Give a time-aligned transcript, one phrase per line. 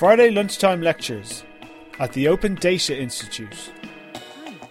[0.00, 1.44] Friday lunchtime lectures
[1.98, 3.70] at the Open Data Institute.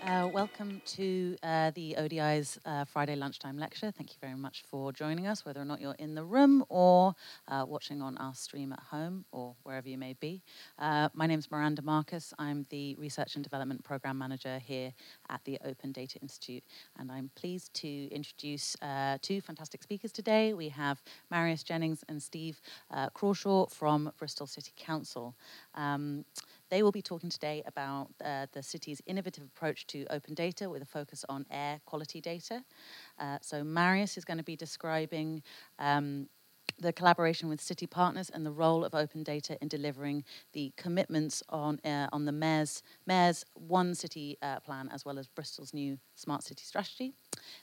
[0.10, 3.92] Uh, welcome to uh, the ODI's uh, Friday lunchtime lecture.
[3.92, 7.14] Thank you very much for joining us, whether or not you're in the room or
[7.48, 10.42] uh, watching on our stream at home or wherever you may be.
[10.80, 12.34] Uh, my name is Miranda Marcus.
[12.40, 14.94] I'm the Research and Development Program Manager here
[15.30, 16.64] at the Open Data Institute,
[16.98, 20.56] and I'm pleased to introduce uh, two fantastic speakers today.
[20.56, 22.60] We have Marius Jennings and Steve
[23.14, 25.36] Crawshaw from Bristol City Council.
[25.76, 26.26] Um,
[26.70, 30.82] they will be talking today about uh, the city's innovative approach to open data with
[30.82, 32.64] a focus on air quality data.
[33.20, 35.44] Uh, so, Marius is going to be describing
[35.80, 36.28] um,
[36.80, 41.44] the collaboration with city partners and the role of open data in delivering the commitments
[41.50, 45.98] on uh, on the mayor's mayor's one city uh, plan as well as Bristol's new
[46.16, 47.14] smart city strategy.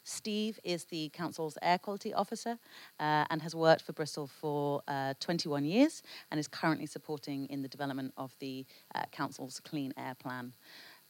[0.05, 2.59] Steve is the council's air quality officer
[3.01, 7.62] uh, and has worked for Bristol for uh, 21 years and is currently supporting in
[7.62, 8.64] the development of the
[8.95, 10.53] uh, council's clean air plan.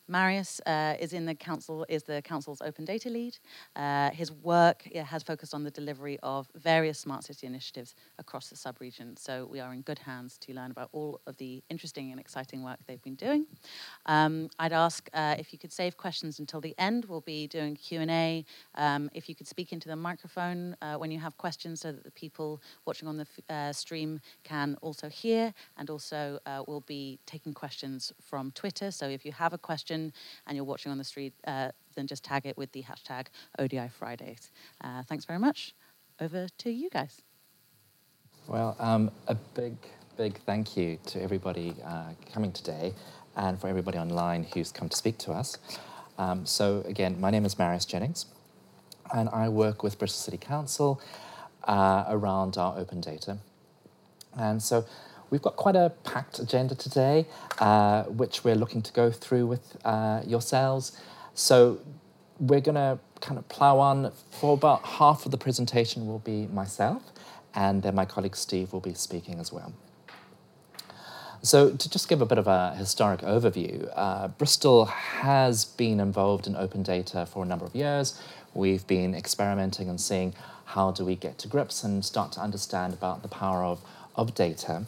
[0.08, 3.38] Marius uh, is in the council is the council's open data lead.
[3.74, 8.56] Uh, his work has focused on the delivery of various smart city initiatives across the
[8.56, 9.16] sub-region.
[9.16, 12.62] So we are in good hands to learn about all of the interesting and exciting
[12.62, 13.46] work they've been doing.
[14.06, 17.06] Um, I'd ask uh, if you could save questions until the end.
[17.06, 18.44] We'll be doing Q and A.
[18.76, 22.04] Um, if you could speak into the microphone uh, when you have questions, so that
[22.04, 27.18] the people watching on the uh, stream can also hear, and also uh, we'll be
[27.26, 28.90] taking questions from Twitter.
[28.90, 30.12] So if you have a question question
[30.46, 33.26] and you're watching on the street, uh, then just tag it with the hashtag
[33.58, 34.50] ODI Fridays.
[34.82, 35.74] Uh, thanks very much.
[36.20, 37.22] Over to you guys.
[38.48, 39.76] Well, um, a big,
[40.16, 42.94] big thank you to everybody uh, coming today
[43.36, 45.58] and for everybody online who's come to speak to us.
[46.18, 48.26] Um, so, again, my name is Marius Jennings,
[49.14, 51.00] and I work with Bristol City Council
[51.64, 53.36] uh, around our open data.
[54.38, 54.86] And so,
[55.30, 57.26] We've got quite a packed agenda today,
[57.58, 60.98] uh, which we're looking to go through with uh, yourselves.
[61.34, 61.80] So
[62.38, 64.12] we're going to kind of plow on.
[64.30, 67.02] For about half of the presentation will be myself,
[67.54, 69.72] and then my colleague Steve will be speaking as well.
[71.42, 76.46] So, to just give a bit of a historic overview, uh, Bristol has been involved
[76.46, 78.20] in open data for a number of years.
[78.54, 80.34] We've been experimenting and seeing
[80.64, 83.80] how do we get to grips and start to understand about the power of,
[84.16, 84.86] of data.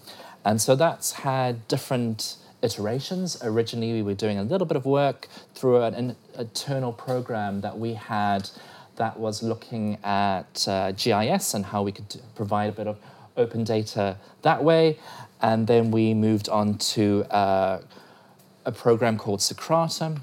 [0.48, 3.36] And so that's had different iterations.
[3.42, 7.92] Originally, we were doing a little bit of work through an, internal program that we
[7.92, 8.48] had
[8.96, 12.96] that was looking at uh, GIS and how we could provide a bit of
[13.36, 14.98] open data that way.
[15.42, 17.82] And then we moved on to uh,
[18.64, 20.18] a program called Socrata.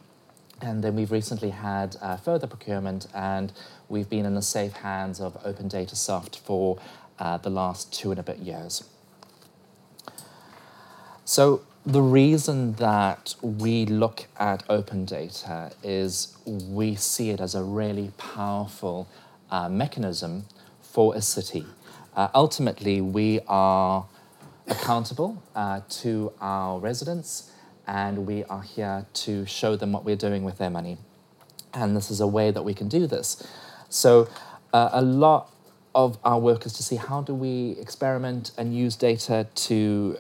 [0.60, 3.54] And then we've recently had uh, further procurement, and
[3.90, 6.80] we've been in the safe hands of Opendatasoft for
[7.20, 8.86] uh, the last two and a bit years.
[11.28, 17.64] So the reason that we look at open data is we see it as a
[17.64, 19.08] really powerful
[19.50, 20.46] uh, mechanism
[20.84, 21.66] for a city.
[22.16, 24.06] Uh, ultimately, we are
[24.68, 27.52] accountable uh, to our residents
[27.88, 31.00] and we are here to show them what we're doing with their money.
[31.74, 33.42] And this is a way that we can do this.
[33.90, 34.30] So,
[34.72, 35.50] uh, a lot
[35.96, 40.18] of our work is to see how do we experiment and use data to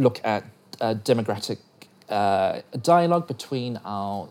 [0.00, 0.44] look at
[1.04, 1.58] democratic
[2.08, 4.28] uh, dialogue between our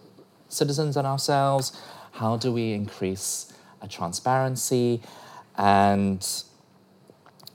[0.49, 1.79] citizens and ourselves.
[2.11, 5.01] How do we increase a transparency
[5.57, 6.25] and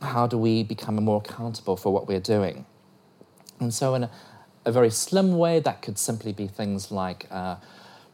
[0.01, 2.65] how do we become more accountable for what we're doing?
[3.61, 4.11] And so, in a,
[4.65, 7.57] a very slim way, that could simply be things like uh,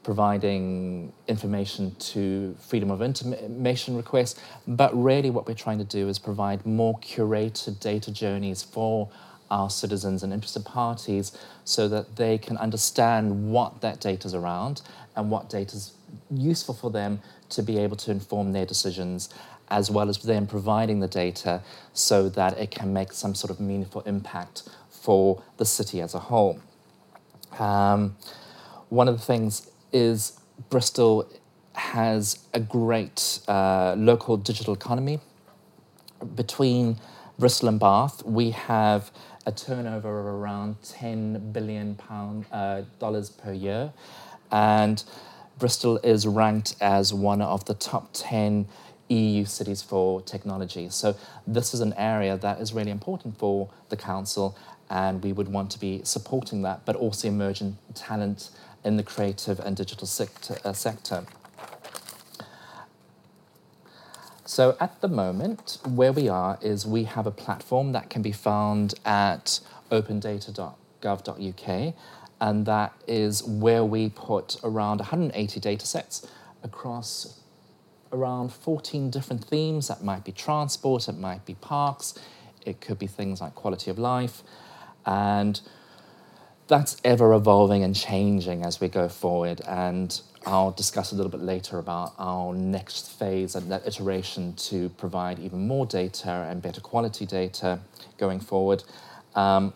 [0.03, 4.41] providing information to freedom of information requests.
[4.67, 9.11] But really, what we're trying to do is provide more curated data journeys for
[9.50, 14.83] our citizens and interested parties so that they can understand what that data is around
[15.16, 15.93] and what data is
[16.31, 19.28] useful for them to be able to inform their decisions,
[19.69, 21.62] as well as them providing the data
[21.93, 26.19] so that it can make some sort of meaningful impact for the city as a
[26.19, 26.61] whole.
[27.58, 28.17] Um,
[28.88, 31.29] one of the things is Bristol
[31.75, 35.20] has a great uh, local digital economy.
[36.35, 36.99] Between
[37.38, 39.11] Bristol and Bath, we have
[39.46, 43.92] a turnover of around 10 billion pound uh, dollars per year,
[44.52, 45.02] and
[45.58, 48.66] Bristol is ranked as one of the top 10
[49.08, 50.88] EU cities for technology.
[50.88, 51.16] So
[51.46, 54.56] this is an area that is really important for the council,
[54.88, 58.50] and we would want to be supporting that, but also emerging talent
[58.84, 60.56] in the creative and digital sector.
[60.64, 61.25] Uh, sector.
[64.50, 68.32] So at the moment, where we are is we have a platform that can be
[68.32, 69.61] found at
[69.93, 71.94] opendata.gov.uk,
[72.41, 76.26] and that is where we put around 180 data sets
[76.64, 77.38] across
[78.11, 79.87] around 14 different themes.
[79.87, 82.14] That might be transport, it might be parks,
[82.67, 84.43] it could be things like quality of life,
[85.06, 85.61] and
[86.67, 89.61] that's ever evolving and changing as we go forward.
[89.69, 94.88] And I'll discuss a little bit later about our next phase and that iteration to
[94.90, 97.81] provide even more data and better quality data
[98.16, 98.82] going forward.
[99.34, 99.75] Um,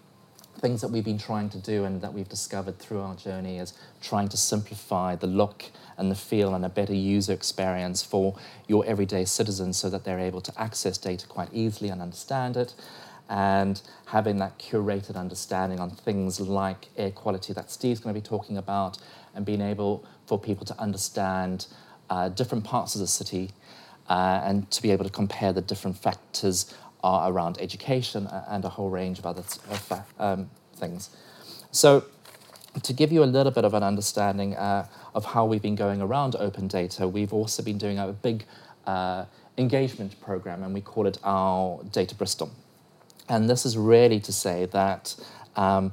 [0.60, 3.74] things that we've been trying to do and that we've discovered through our journey is
[4.00, 5.66] trying to simplify the look
[5.98, 8.34] and the feel and a better user experience for
[8.66, 12.74] your everyday citizens so that they're able to access data quite easily and understand it
[13.28, 18.26] and having that curated understanding on things like air quality that Steve's going to be
[18.26, 18.98] talking about
[19.34, 21.66] and being able for people to understand
[22.10, 23.50] uh, different parts of the city
[24.08, 28.68] uh, and to be able to compare the different factors uh, around education and a
[28.68, 31.10] whole range of other fa- um, things.
[31.70, 32.04] So,
[32.82, 36.02] to give you a little bit of an understanding uh, of how we've been going
[36.02, 38.44] around open data, we've also been doing a big
[38.86, 39.26] uh,
[39.58, 42.50] engagement program, and we call it our Data Bristol.
[43.28, 45.14] And this is really to say that
[45.56, 45.92] um,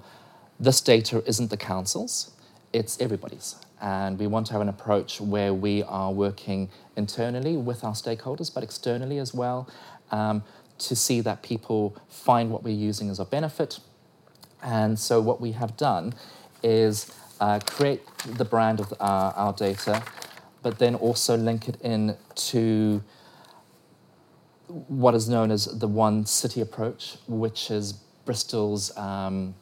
[0.59, 2.31] this data isn't the council's,
[2.73, 3.55] it's everybody's.
[3.81, 8.53] And we want to have an approach where we are working internally with our stakeholders,
[8.53, 9.67] but externally as well,
[10.11, 10.43] um,
[10.77, 13.79] to see that people find what we're using as a benefit.
[14.63, 16.13] And so, what we have done
[16.61, 20.03] is uh, create the brand of uh, our data,
[20.61, 23.03] but then also link it in to
[24.67, 27.93] what is known as the One City approach, which is
[28.25, 29.55] Bristol's um,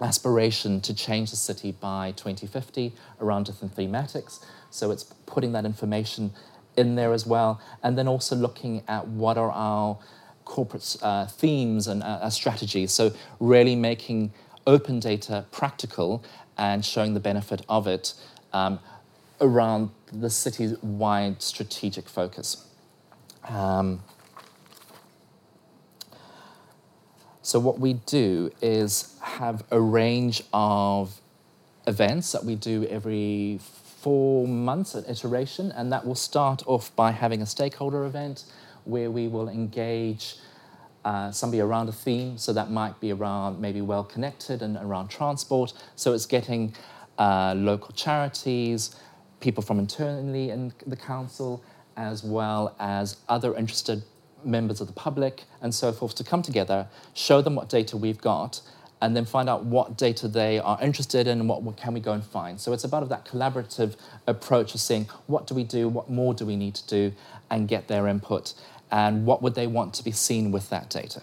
[0.00, 4.44] aspiration to change the city by 2050 around different thematics.
[4.70, 6.32] So it's putting that information
[6.76, 9.98] in there as well, and then also looking at what are our
[10.44, 12.92] corporate uh, themes and uh, strategies.
[12.92, 14.32] So really making
[14.66, 16.22] open data practical
[16.58, 18.14] and showing the benefit of it
[18.52, 18.78] um,
[19.40, 22.66] around the city-wide strategic focus.
[23.48, 24.02] Um,
[27.46, 31.20] So what we do is have a range of
[31.86, 37.12] events that we do every four months, an iteration, and that will start off by
[37.12, 38.46] having a stakeholder event
[38.82, 40.38] where we will engage
[41.04, 42.36] uh, somebody around a theme.
[42.36, 45.72] So that might be around maybe well connected and around transport.
[45.94, 46.74] So it's getting
[47.16, 48.96] uh, local charities,
[49.38, 51.62] people from internally in the council,
[51.96, 54.02] as well as other interested
[54.46, 58.20] members of the public and so forth to come together, show them what data we've
[58.20, 58.60] got,
[59.02, 62.00] and then find out what data they are interested in and what, what can we
[62.00, 62.60] go and find.
[62.60, 63.96] So it's about that collaborative
[64.26, 67.12] approach of seeing what do we do, what more do we need to do,
[67.50, 68.54] and get their input,
[68.90, 71.22] and what would they want to be seen with that data.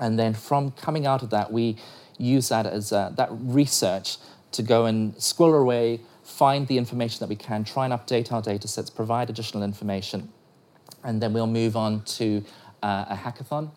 [0.00, 1.76] And then from coming out of that, we
[2.18, 4.16] use that as uh, that research
[4.52, 8.42] to go and squirrel away, find the information that we can, try and update our
[8.42, 10.32] data sets, provide additional information
[11.04, 12.44] and then we'll move on to
[12.82, 13.70] uh, a hackathon,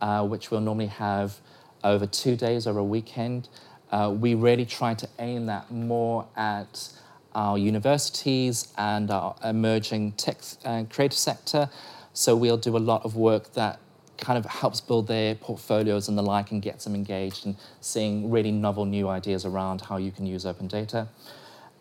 [0.00, 1.38] uh, which we'll normally have
[1.84, 3.48] over two days, over a weekend.
[3.90, 6.90] Uh, we really try to aim that more at
[7.34, 11.68] our universities and our emerging tech and creative sector.
[12.12, 13.80] So we'll do a lot of work that
[14.18, 18.30] kind of helps build their portfolios and the like and gets them engaged and seeing
[18.30, 21.08] really novel new ideas around how you can use open data.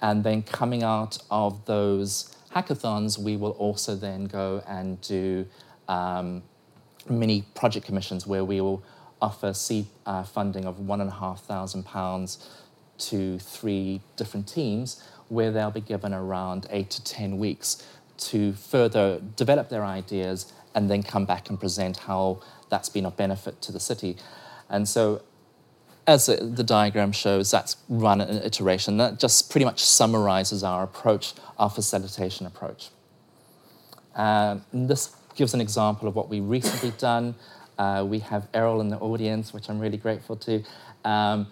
[0.02, 5.46] And then coming out of those hackathons, we will also then go and do
[5.88, 6.44] um,
[7.10, 8.84] mini project commissions where we will
[9.22, 12.50] offer seed uh, funding of one and a half thousand pounds
[12.98, 17.86] to three different teams where they'll be given around eight to 10 weeks
[18.18, 23.16] to further develop their ideas and then come back and present how that's been of
[23.16, 24.18] benefit to the city.
[24.70, 25.22] And so
[26.10, 28.98] as the diagram shows, that's run an iteration.
[28.98, 32.90] That just pretty much summarizes our approach, our facilitation approach.
[34.16, 37.36] Um, this gives an example of what we recently done.
[37.78, 40.64] Uh, we have Errol in the audience, which I'm really grateful to,
[41.06, 41.48] um,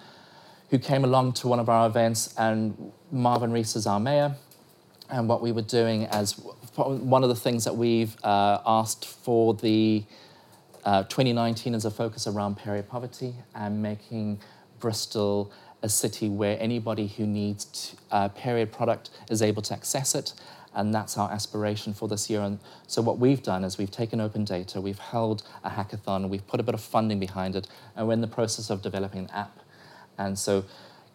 [0.72, 4.36] who came along to one of our events, and Marvin Reese is our mayor.
[5.10, 6.34] And what we were doing as
[6.76, 10.04] one of the things that we've uh, asked for the
[10.84, 14.40] uh, 2019 is a focus around period poverty and making
[14.80, 15.52] Bristol
[15.84, 20.34] a city where anybody who needs a uh, period product is able to access it.
[20.74, 22.42] And that's our aspiration for this year.
[22.42, 26.46] And so, what we've done is we've taken open data, we've held a hackathon, we've
[26.46, 29.30] put a bit of funding behind it, and we're in the process of developing an
[29.32, 29.60] app.
[30.20, 30.66] And so,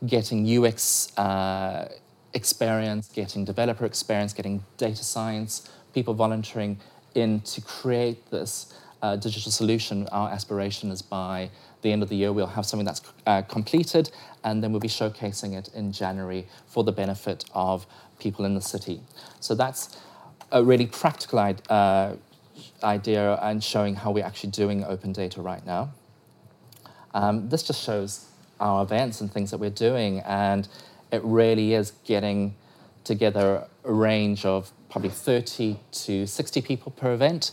[0.04, 1.92] getting UX uh,
[2.34, 6.80] experience, getting developer experience, getting data science, people volunteering
[7.14, 10.08] in to create this uh, digital solution.
[10.12, 11.50] Our aspiration is by
[11.82, 14.10] the end of the year we'll have something that's uh, completed,
[14.44, 17.86] and then we'll be showcasing it in January for the benefit of
[18.18, 19.00] people in the city.
[19.40, 20.00] So that's
[20.52, 22.14] a really practical uh,
[22.84, 25.92] idea and showing how we're actually doing open data right now.
[27.14, 28.26] Um, this just shows
[28.60, 30.68] our events and things that we're doing, and
[31.10, 32.54] it really is getting
[33.04, 37.52] together a range of probably 30 to 60 people per event,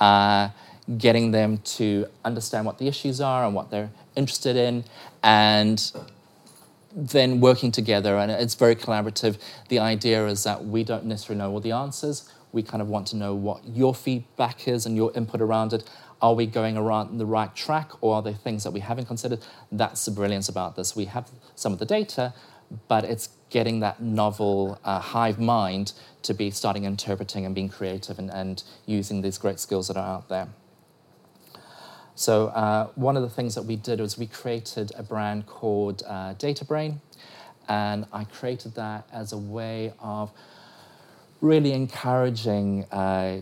[0.00, 0.50] uh,
[0.98, 4.84] getting them to understand what the issues are and what they're interested in,
[5.22, 5.92] and
[6.94, 8.18] then working together.
[8.18, 9.38] And it's very collaborative.
[9.68, 12.30] The idea is that we don't necessarily know all the answers.
[12.52, 15.88] We kind of want to know what your feedback is and your input around it.
[16.20, 19.40] Are we going around the right track or are there things that we haven't considered?
[19.70, 20.94] That's the brilliance about this.
[20.94, 22.34] We have some of the data,
[22.88, 28.18] but it's getting that novel uh, hive mind to be starting interpreting and being creative
[28.18, 30.48] and, and using these great skills that are out there.
[32.14, 36.02] So uh, one of the things that we did was we created a brand called
[36.06, 37.00] uh, DataBrain,
[37.68, 40.30] and I created that as a way of
[41.40, 43.40] really encouraging uh,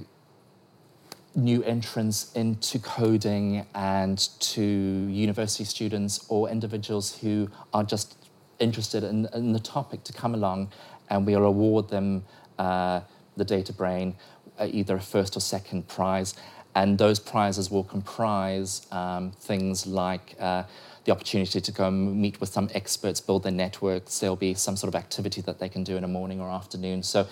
[1.35, 8.17] new entrants into coding and to university students or individuals who are just
[8.59, 10.73] interested in, in the topic to come along.
[11.09, 12.25] And we'll award them
[12.59, 13.01] uh,
[13.37, 14.17] the data brain
[14.59, 16.35] uh, either a first or second prize
[16.75, 20.63] and those prizes will comprise um, things like uh,
[21.05, 24.19] the opportunity to go meet with some experts, build their networks.
[24.19, 27.03] There'll be some sort of activity that they can do in a morning or afternoon.
[27.03, 27.27] So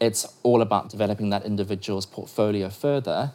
[0.00, 3.32] it's all about developing that individual's portfolio further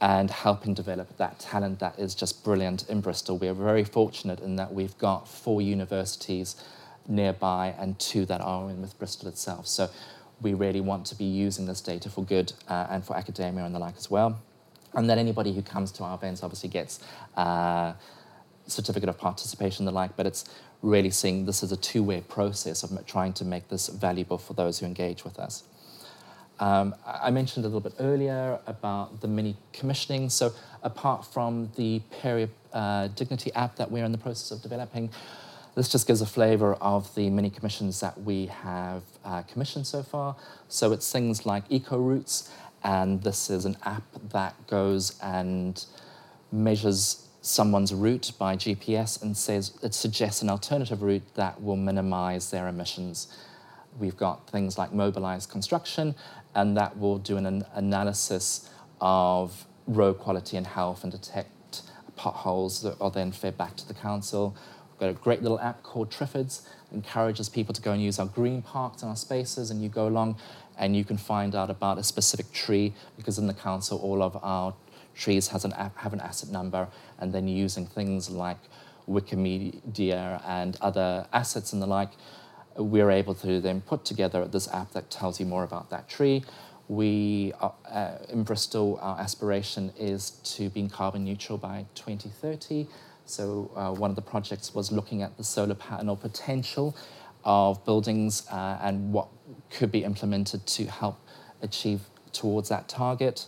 [0.00, 3.38] and helping develop that talent that is just brilliant in Bristol.
[3.38, 6.56] We're very fortunate in that we've got four universities
[7.08, 9.66] nearby and two that are in with Bristol itself.
[9.66, 9.90] So
[10.42, 13.74] we really want to be using this data for good uh, and for academia and
[13.74, 14.40] the like as well.
[14.94, 17.00] And then anybody who comes to our events obviously gets
[17.36, 17.94] a uh,
[18.66, 20.44] certificate of participation and the like, but it's
[20.82, 24.78] really seeing this as a two-way process of trying to make this valuable for those
[24.78, 25.64] who engage with us.
[26.60, 30.30] Um, I mentioned a little bit earlier about the mini commissioning.
[30.30, 35.10] So apart from the Peri uh, Dignity app that we're in the process of developing,
[35.74, 40.04] this just gives a flavour of the mini commissions that we have uh, commissioned so
[40.04, 40.36] far.
[40.68, 42.50] So it's things like eco routes,
[42.84, 45.84] and this is an app that goes and
[46.52, 52.50] measures someone's route by GPS and says it suggests an alternative route that will minimise
[52.50, 53.28] their emissions.
[53.98, 56.14] We've got things like mobilised construction,
[56.54, 61.82] and that will do an analysis of road quality and health and detect
[62.16, 64.56] potholes that are then fed back to the council.
[64.92, 68.26] We've got a great little app called Triffids, encourages people to go and use our
[68.26, 70.36] green parks and our spaces, and you go along
[70.78, 74.36] and you can find out about a specific tree because in the council all of
[74.42, 74.74] our
[75.14, 76.88] trees has an have an asset number,
[77.18, 78.58] and then using things like
[79.08, 82.10] Wikimedia and other assets and the like,
[82.76, 86.44] we're able to then put together this app that tells you more about that tree.
[86.88, 92.86] We are, uh, in Bristol, our aspiration is to be carbon neutral by 2030.
[93.26, 96.94] So uh, one of the projects was looking at the solar panel potential
[97.44, 99.28] of buildings uh, and what
[99.74, 101.18] could be implemented to help
[101.62, 102.00] achieve
[102.32, 103.46] towards that target.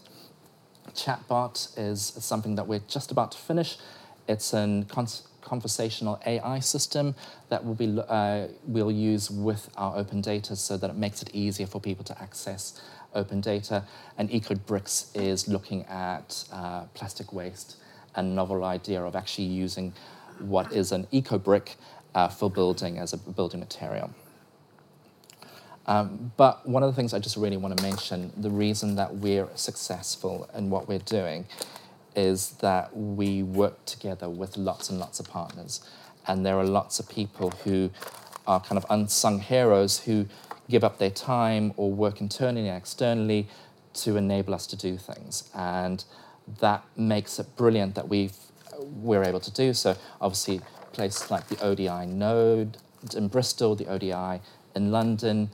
[0.93, 3.79] Chatbot is something that we're just about to finish.
[4.29, 4.87] It's an
[5.41, 7.15] conversational AI system
[7.51, 11.31] that will be, uh, we'll use with our open data so that it makes it
[11.33, 12.81] easier for people to access
[13.15, 13.85] open data.
[14.19, 17.77] And EcoBricks is looking at uh, plastic waste
[18.17, 19.93] and novel idea of actually using
[20.41, 21.77] what is an eco brick
[22.15, 24.11] uh, for building as a building material.
[25.87, 29.17] Um, but one of the things I just really want to mention, the reason that
[29.17, 31.47] we're successful in what we're doing
[32.17, 35.81] is that we work together with lots and lots of partners.
[36.27, 37.91] And there are lots of people who
[38.47, 40.27] are kind of unsung heroes who
[40.69, 43.47] give up their time or work internally and externally
[43.95, 45.49] to enable us to do things.
[45.55, 46.05] And
[46.61, 48.37] that makes it brilliant that we've,
[48.79, 49.97] we're able to do so.
[50.21, 50.61] Obviously,
[50.93, 52.79] places like the ODI Node
[53.15, 54.41] in Bristol, the ODI
[54.75, 55.51] in London,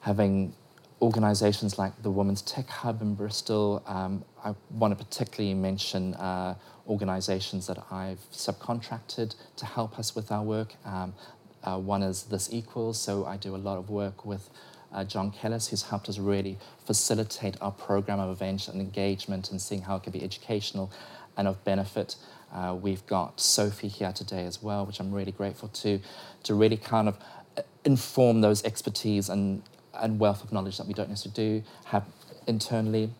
[0.00, 0.54] having
[1.02, 3.82] organizations like the Women's Tech Hub in Bristol.
[3.86, 6.54] Um, I want to particularly mention uh,
[6.86, 10.74] organizations that I've subcontracted to help us with our work.
[10.84, 11.14] Um,
[11.62, 14.50] uh, one is This Equals, so I do a lot of work with
[14.92, 19.60] uh, John Kellis, who's helped us really facilitate our program of events and engagement and
[19.60, 20.90] seeing how it can be educational
[21.36, 22.16] and of benefit.
[22.52, 26.00] Uh, we've got Sophie here today as well, which I'm really grateful to,
[26.42, 27.18] to really kind of
[27.56, 29.62] uh, inform those expertise and,
[29.94, 32.04] and wealth of knowledge that we don't necessarily do have
[32.46, 33.10] internally.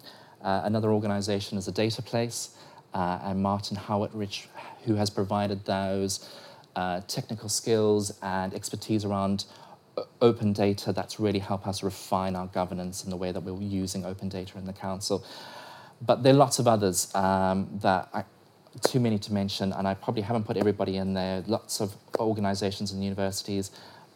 [0.42, 2.56] Uh, another organisation is a data place,
[2.94, 4.48] uh, and Martin Howard Rich,
[4.84, 6.28] who has provided those
[6.76, 9.44] uh, technical skills and expertise around
[10.20, 14.04] open data that's really helped us refine our governance and the way that we're using
[14.04, 15.24] open data in the council.
[16.00, 18.24] But there are lots of others um, that I,
[18.82, 21.42] too many to mention, and I probably haven't put everybody in there.
[21.46, 23.70] Lots of organisations and universities,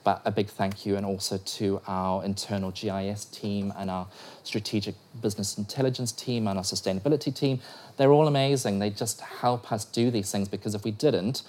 [0.04, 4.06] but a big thank you, and also to our internal GIS team and our
[4.42, 7.60] strategic business intelligence team and our sustainability team.
[7.96, 8.78] They're all amazing.
[8.78, 11.42] They just help us do these things because if we didn't,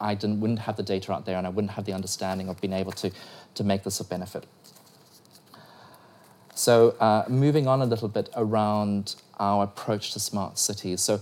[0.00, 2.60] I didn't, wouldn't have the data out there and I wouldn't have the understanding of
[2.60, 3.12] being able to,
[3.54, 4.46] to make this a benefit.
[6.54, 11.00] So, uh, moving on a little bit around our approach to smart cities.
[11.00, 11.20] So,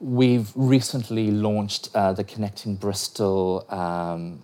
[0.00, 4.40] we've recently launched uh, the Connecting Bristol um,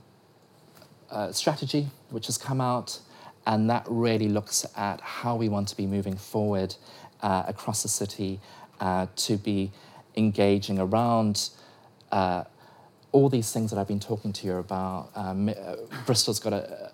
[1.11, 2.99] uh, strategy, which has come out,
[3.47, 6.75] and that really looks at how we want to be moving forward
[7.23, 8.41] uh, across the city
[8.81, 9.71] uh, to be
[10.17, 11.51] engaging around
[12.13, 12.45] uh,
[13.13, 15.11] all these things that I've been talking to you about.
[15.15, 15.77] Um, uh,
[16.07, 16.93] Bristol's got a,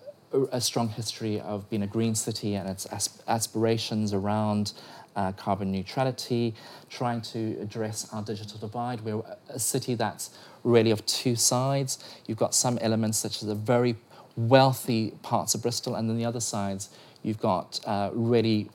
[0.50, 2.86] a, strong history of being a green city and its
[3.28, 4.72] aspirations around
[5.14, 6.54] uh, carbon neutrality,
[6.90, 9.00] trying to address our digital divide.
[9.00, 10.30] We're a city that's
[10.62, 11.98] really of two sides.
[12.26, 13.96] You've got some elements such as the very
[14.36, 16.90] wealthy parts of Bristol, and then the other sides,
[17.22, 18.70] you've got uh, really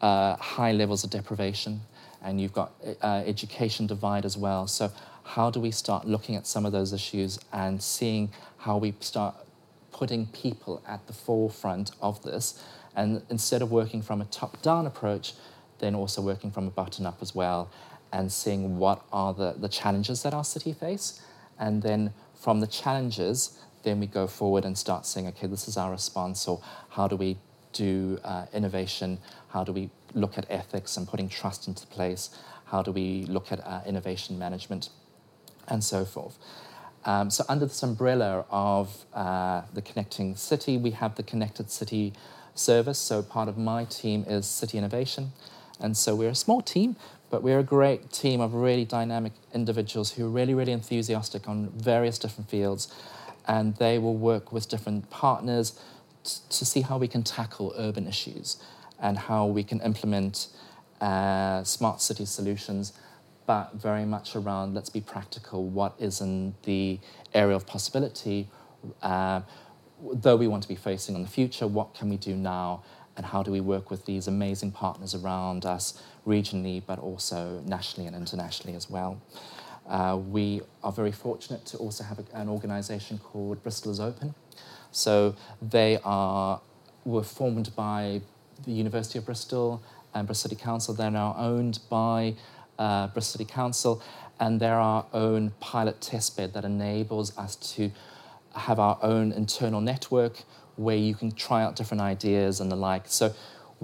[0.00, 1.80] uh, high levels of deprivation,
[2.22, 4.66] and you've got uh, education divide as well.
[4.66, 4.90] So
[5.24, 9.34] how do we start looking at some of those issues and seeing how we start
[9.92, 12.62] putting people at the forefront of this?
[12.96, 15.34] And instead of working from a top down approach,
[15.80, 17.70] then also working from a bottom up as well
[18.12, 21.20] and seeing what are the, the challenges that our city face.
[21.58, 25.76] And then from the challenges, then we go forward and start saying, okay, this is
[25.76, 26.60] our response, or
[26.90, 27.36] how do we
[27.72, 29.18] do uh, innovation?
[29.48, 32.30] How do we look at ethics and putting trust into place?
[32.66, 34.88] How do we look at uh, innovation management?
[35.68, 36.38] and so forth.
[37.04, 42.14] Um, so, under this umbrella of uh, the Connecting City, we have the Connected City
[42.54, 42.98] service.
[42.98, 45.32] So, part of my team is City Innovation.
[45.78, 46.96] And so, we're a small team,
[47.30, 51.68] but we're a great team of really dynamic individuals who are really, really enthusiastic on
[51.76, 52.88] various different fields.
[53.46, 55.78] And they will work with different partners
[56.24, 58.62] t- to see how we can tackle urban issues
[59.00, 60.48] and how we can implement
[61.00, 62.92] uh, smart city solutions
[63.46, 66.98] but very much around let's be practical, what is in the
[67.34, 68.48] area of possibility,
[69.02, 69.40] uh,
[70.12, 72.82] though we want to be facing on the future, what can we do now,
[73.16, 78.06] and how do we work with these amazing partners around us regionally, but also nationally
[78.06, 79.20] and internationally as well.
[79.88, 84.34] Uh, we are very fortunate to also have a, an organisation called Bristol is Open.
[84.90, 86.60] So they are
[87.04, 88.22] were formed by
[88.64, 89.82] the University of Bristol
[90.14, 90.94] and Bristol City Council.
[90.94, 92.34] They're now owned by
[92.78, 94.02] uh, Bristol City Council,
[94.40, 97.90] and they're our own pilot testbed that enables us to
[98.54, 100.44] have our own internal network
[100.76, 103.04] where you can try out different ideas and the like.
[103.06, 103.34] So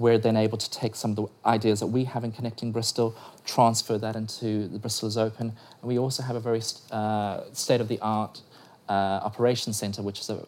[0.01, 3.15] we're then able to take some of the ideas that we have in Connecting Bristol,
[3.45, 6.61] transfer that into the Bristol is Open, and we also have a very
[6.91, 8.41] uh, state-of-the-art
[8.89, 10.45] uh, operations centre, which is a,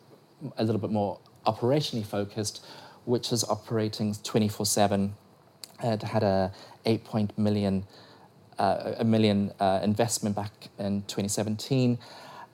[0.57, 2.65] a little bit more operationally focused,
[3.05, 5.11] which is operating 24/7.
[5.83, 6.51] It had a
[6.85, 7.85] 8 point million
[8.57, 11.99] uh, a million uh, investment back in 2017,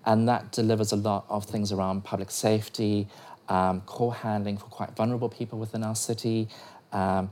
[0.06, 3.08] and that delivers a lot of things around public safety,
[3.50, 6.48] um, call handling for quite vulnerable people within our city,
[6.92, 7.32] um,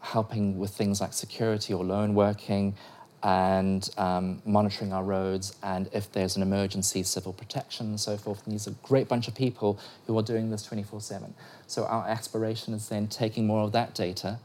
[0.00, 2.74] helping with things like security or lone working,
[3.22, 8.44] and um, monitoring our roads, and if there's an emergency, civil protection and so forth.
[8.44, 11.34] And these are a great bunch of people who are doing this 24 7.
[11.66, 14.38] So our aspiration is then taking more of that data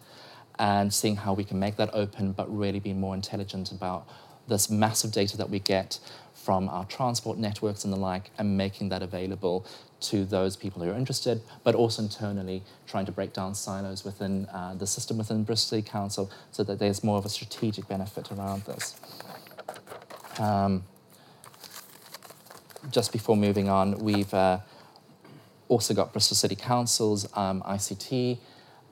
[0.57, 4.07] and seeing how we can make that open but really be more intelligent about
[4.47, 5.99] this massive data that we get
[6.33, 9.65] from our transport networks and the like and making that available
[10.01, 14.45] to those people who are interested, but also internally trying to break down silos within
[14.47, 18.31] uh, the system within Bristol City Council so that there's more of a strategic benefit
[18.31, 18.99] around this.
[20.39, 20.83] Um,
[22.89, 24.59] just before moving on, we've uh,
[25.67, 28.39] also got Bristol City Council's um, ICT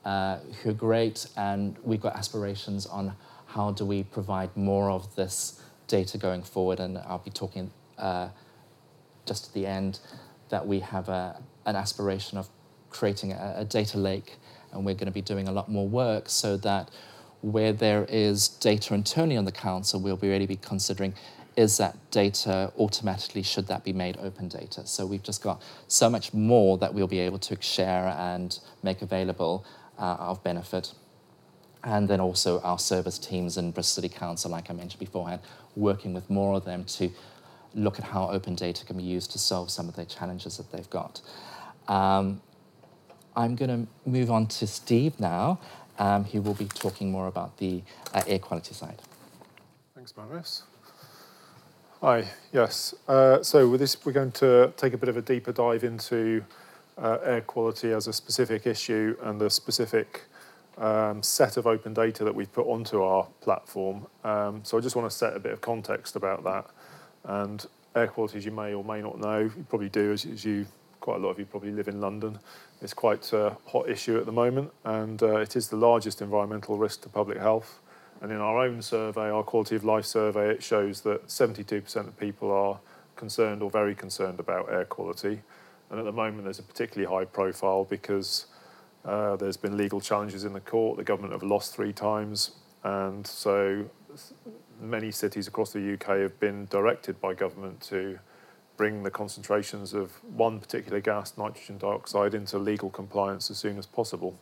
[0.04, 3.14] uh, who are great, and we've got aspirations on
[3.46, 6.78] how do we provide more of this data going forward.
[6.78, 8.28] And I'll be talking uh,
[9.26, 9.98] just at the end
[10.50, 12.48] that we have a, an aspiration of
[12.90, 14.36] creating a, a data lake,
[14.72, 16.90] and we're going to be doing a lot more work so that
[17.42, 21.14] where there is data internally on the council, we'll be really be considering
[21.56, 24.86] is that data automatically, should that be made open data?
[24.86, 29.02] So we've just got so much more that we'll be able to share and make
[29.02, 29.64] available
[29.98, 30.94] uh, of benefit.
[31.82, 35.40] and then also our service teams in Bristol City Council, like I mentioned beforehand,
[35.76, 37.10] working with more of them to
[37.74, 40.70] look at how open data can be used to solve some of the challenges that
[40.72, 41.20] they've got.
[41.88, 42.40] Um,
[43.36, 45.60] I'm going to move on to Steve now,
[45.98, 49.00] um, who will be talking more about the uh, air quality side.
[49.94, 50.64] Thanks, Marius.
[52.00, 52.94] Hi, yes.
[53.06, 56.42] Uh, so with this, we're going to take a bit of a deeper dive into
[56.96, 60.22] uh, air quality as a specific issue and the specific
[60.78, 64.06] um, set of open data that we've put onto our platform.
[64.24, 66.66] Um, so I just want to set a bit of context about that.
[67.24, 70.44] And air quality, as you may or may not know, you probably do, as, as
[70.44, 70.66] you
[71.00, 72.38] quite a lot of you probably live in London.
[72.82, 76.76] It's quite a hot issue at the moment, and uh, it is the largest environmental
[76.76, 77.80] risk to public health.
[78.20, 82.18] And in our own survey, our quality of life survey, it shows that 72% of
[82.18, 82.78] people are
[83.16, 85.40] concerned or very concerned about air quality.
[85.90, 88.46] And at the moment, there's a particularly high profile because
[89.04, 90.98] uh, there's been legal challenges in the court.
[90.98, 92.52] The government have lost three times,
[92.84, 93.86] and so
[94.80, 98.18] many cities across the UK have been directed by government to
[98.76, 103.86] bring the concentrations of one particular gas, nitrogen dioxide, into legal compliance as soon as
[103.86, 104.40] possible.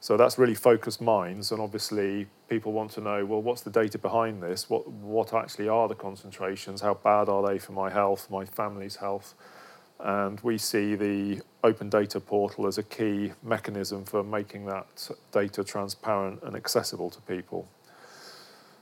[0.00, 3.98] So that's really focused minds, and obviously people want to know, well, what's the data
[3.98, 4.70] behind this?
[4.70, 6.80] What what actually are the concentrations?
[6.82, 9.34] How bad are they for my health, my family's health?
[9.98, 15.64] And we see the open data portal as a key mechanism for making that data
[15.64, 17.68] transparent and accessible to people.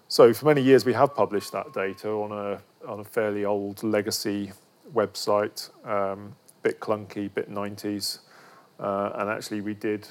[0.08, 3.82] So for many years we have published that data on a on a fairly old
[3.82, 4.52] legacy
[4.94, 8.20] website, um, bit clunky, bit 90s,
[8.78, 10.06] uh, and actually we did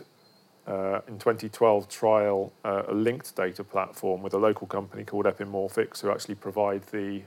[0.67, 6.01] uh, in 2012 trial uh, a linked data platform with a local company called Epimorphics
[6.01, 7.21] who actually provide the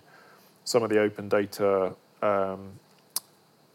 [0.64, 2.72] some of the open data um,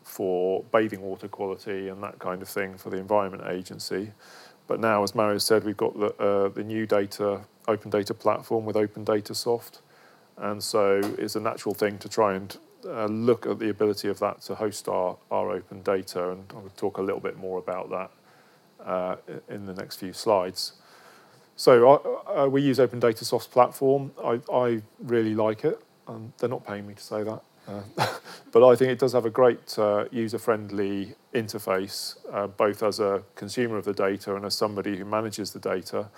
[0.03, 4.12] for bathing water quality and that kind of thing for the Environment Agency.
[4.67, 8.65] But now, as Mario said, we've got the, uh, the new data open data platform
[8.65, 9.80] with Opendatasoft,
[10.38, 14.19] and so it's a natural thing to try and uh, look at the ability of
[14.19, 17.89] that to host our, our open data, and I'll talk a little bit more about
[17.89, 18.12] that
[18.86, 19.15] uh,
[19.49, 20.73] in the next few slides.
[21.56, 21.91] So
[22.28, 24.12] uh, uh we use Opendatasoft's platform.
[24.23, 27.43] I, I really like it, and they're not paying me to say that.
[27.67, 27.82] Uh,
[28.52, 32.15] but I think it does have a great uh, user-friendly interface,
[32.58, 36.10] both as a consumer of the data and as somebody who manages the data.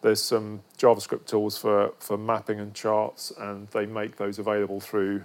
[0.00, 5.24] There's some JavaScript tools for, for mapping and charts, and they make those available through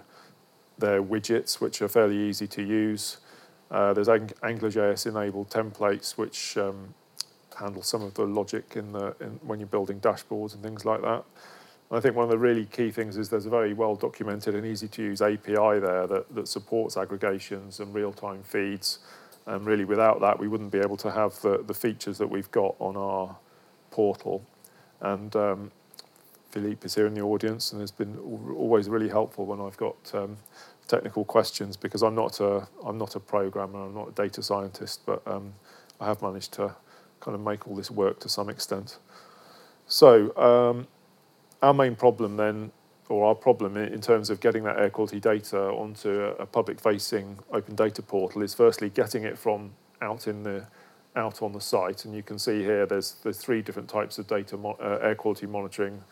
[0.80, 3.18] their widgets, which are fairly easy to use.
[3.70, 6.94] Uh, there's Ang- AngularJS enabled templates, which um,
[7.58, 11.02] handle some of the logic in the in, when you're building dashboards and things like
[11.02, 11.24] that.
[11.94, 14.66] I think one of the really key things is there's a very well documented and
[14.66, 19.00] easy to use API there that, that supports aggregations and real time feeds.
[19.46, 22.50] And really, without that, we wouldn't be able to have the, the features that we've
[22.50, 23.36] got on our
[23.92, 24.44] portal.
[25.02, 25.72] And um,
[26.50, 29.96] Philippe is here in the audience and has been always really helpful when I've got
[30.14, 30.38] um,
[30.88, 35.02] technical questions because I'm not a I'm not a programmer, I'm not a data scientist,
[35.06, 35.54] but um,
[36.00, 36.76] I have managed to
[37.20, 38.98] kind of make all this work to some extent.
[39.88, 40.88] So um,
[41.64, 42.72] our main problem then,
[43.10, 47.76] or our problem in terms of getting that air quality data onto a public-facing open
[47.76, 49.72] data portal is firstly getting it from
[50.02, 50.68] out in the
[51.16, 54.28] out on the site, and you can see here there's there's three different types of
[54.28, 56.04] data uh, air quality monitoring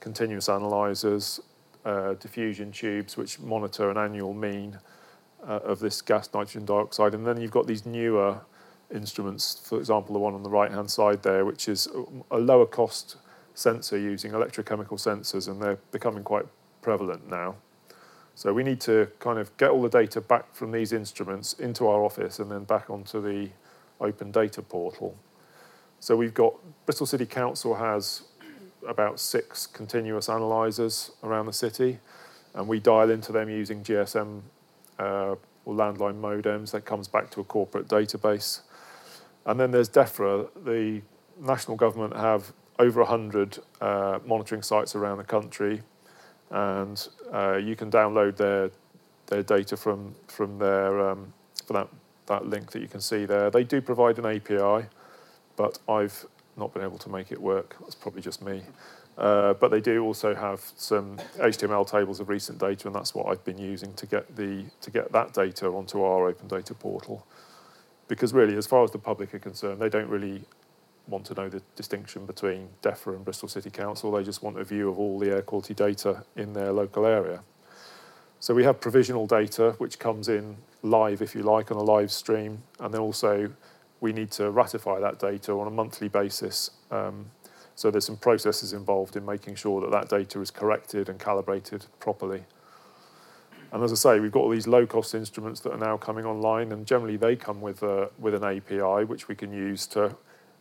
[0.00, 1.40] continuous analyzers,
[1.84, 4.78] uh, diffusion tubes, which monitor an annual mean
[5.46, 7.14] uh, of this gas nitrogen dioxide.
[7.14, 8.40] And then you've got these newer
[8.94, 11.88] instruments, for example, the one on the right hand side there, which is
[12.30, 13.16] a lower cost
[13.58, 16.46] sensor using electrochemical sensors, and they're becoming quite
[16.80, 17.56] prevalent now.
[18.34, 21.88] So we need to kind of get all the data back from these instruments into
[21.88, 23.50] our office and then back onto the
[24.00, 25.16] open data portal.
[25.98, 26.54] So we've got
[26.86, 28.22] Bristol City Council has
[28.86, 31.98] about six continuous analyzers around the city,
[32.54, 34.42] and we dial into them using GSM
[35.00, 36.70] uh, or landline modems.
[36.70, 38.60] That comes back to a corporate database.
[39.46, 40.48] And then there's DEFRA.
[40.64, 41.02] The
[41.40, 45.82] national government have over 100 uh, monitoring sites around the country,
[46.50, 48.70] and uh, you can download their
[49.26, 51.32] their data from from their um,
[51.68, 51.88] that
[52.26, 53.50] that link that you can see there.
[53.50, 54.88] They do provide an API,
[55.56, 57.76] but I've not been able to make it work.
[57.80, 58.62] That's probably just me.
[59.16, 63.26] Uh, but they do also have some HTML tables of recent data, and that's what
[63.26, 67.26] I've been using to get the to get that data onto our open data portal.
[68.06, 70.42] Because really, as far as the public are concerned, they don't really
[71.08, 74.12] want to know the distinction between DEFRA and Bristol City Council.
[74.12, 77.42] They just want a view of all the air quality data in their local area.
[78.40, 82.12] So we have provisional data, which comes in live, if you like, on a live
[82.12, 83.50] stream, and then also
[84.00, 86.70] we need to ratify that data on a monthly basis.
[86.90, 87.30] Um,
[87.74, 91.86] So there's some processes involved in making sure that that data is corrected and calibrated
[92.00, 92.42] properly.
[93.70, 96.72] And as I say, we've got all these low-cost instruments that are now coming online,
[96.72, 100.16] and generally they come with a, with an API which we can use to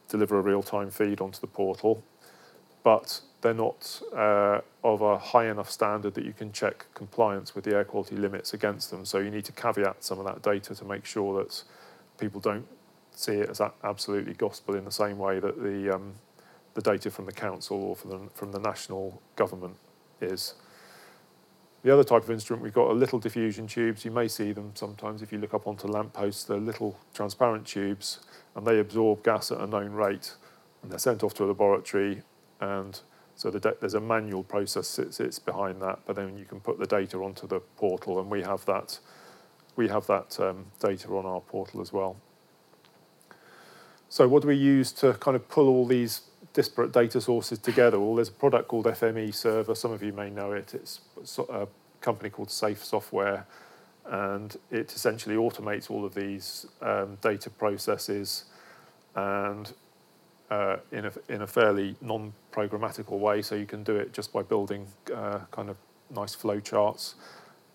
[0.10, 2.04] deliver a real-time feed onto the portal.
[2.84, 7.66] But they're not uh, of a high enough standard that you can check compliance with
[7.66, 9.06] the air quality limits against them.
[9.06, 11.64] So you need to caveat some of that data to make sure that
[12.20, 12.68] people don't
[13.12, 16.14] see it as absolutely gospel in the same way that the um,
[16.76, 19.76] the data from the council or from the, from the national government
[20.22, 20.54] is.
[21.84, 24.04] The other type of instrument, we've got are little diffusion tubes.
[24.04, 26.44] You may see them sometimes if you look up onto lampposts.
[26.44, 28.20] They're little transparent tubes,
[28.56, 30.34] and they absorb gas at a known rate,
[30.82, 32.24] and they're sent off to a laboratory.
[32.60, 33.00] And
[33.36, 36.80] so the there's a manual process that sits behind that, but then you can put
[36.80, 39.00] the data onto the portal, and we have that.
[39.76, 42.18] We have that um, data on our portal as well.
[44.10, 46.22] So what do we use to kind of pull all these
[46.54, 48.00] disparate data sources together?
[48.00, 49.76] Well, there's a product called FME Server.
[49.76, 50.74] Some of you may know it.
[50.74, 51.02] It's
[51.50, 51.68] a
[52.02, 53.46] company called Safe Software,
[54.06, 58.46] and it essentially automates all of these um, data processes
[59.16, 59.74] and
[60.50, 63.42] uh, in, a, in a fairly non-programmatical way.
[63.42, 65.78] So you can do it just by building uh, kind of
[66.10, 67.16] nice flow charts.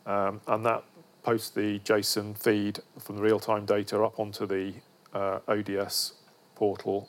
[0.06, 0.82] Um, and that
[1.22, 4.74] posts the JSON feed from the real-time data up onto the
[5.12, 6.14] uh, ODS
[6.54, 7.08] portal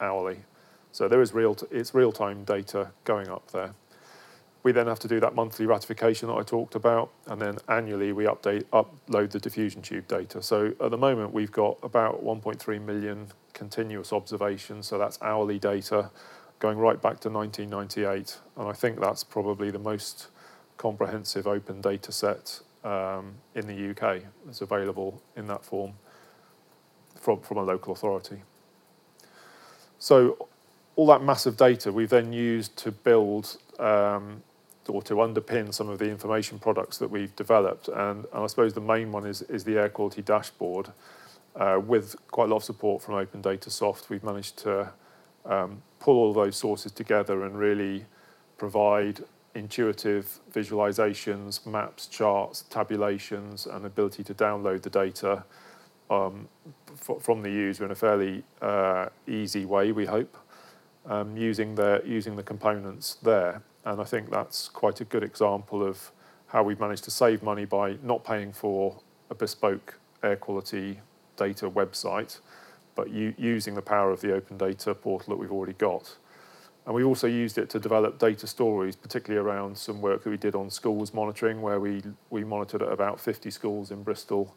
[0.00, 0.38] hourly.
[0.94, 3.74] So there is real, it's real-time data going up there.
[4.62, 8.12] We then have to do that monthly ratification that I talked about, and then annually
[8.12, 10.40] we update, upload the diffusion tube data.
[10.40, 16.12] So at the moment we've got about 1.3 million continuous observations, so that's hourly data
[16.60, 20.28] going right back to 1998, and I think that's probably the most
[20.76, 25.94] comprehensive open data set um, in the UK that's available in that form
[27.16, 28.42] from, from a local authority.
[29.98, 30.48] So
[30.96, 34.42] all that massive data we've then used to build um,
[34.88, 37.88] or to underpin some of the information products that we've developed.
[37.88, 40.90] And, and I suppose the main one is, is the air quality dashboard.
[41.56, 44.92] Uh, with quite a lot of support from Opendatasoft, we've managed to
[45.44, 48.04] um, pull all those sources together and really
[48.58, 49.20] provide
[49.54, 55.44] intuitive visualizations, maps, charts, tabulations, and ability to download the data
[56.10, 56.48] um,
[57.20, 60.36] from the user in a fairly uh, easy way, we hope,
[61.06, 63.62] um, using, the, using the components there.
[63.84, 66.10] And I think that's quite a good example of
[66.46, 71.00] how we've managed to save money by not paying for a bespoke air quality
[71.36, 72.38] data website,
[72.94, 76.16] but using the power of the open data portal that we've already got.
[76.86, 80.36] And we also used it to develop data stories, particularly around some work that we
[80.36, 84.54] did on schools monitoring, where we, we monitored at about 50 schools in Bristol